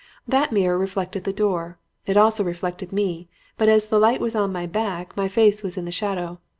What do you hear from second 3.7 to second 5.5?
the light was on my back my